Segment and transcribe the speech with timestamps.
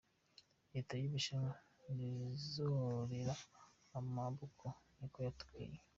[0.73, 1.51] "Leta y'Ubushinwa
[1.95, 3.33] ntizorera
[3.97, 4.65] amaboko,"
[4.99, 5.77] niko yatubwiye.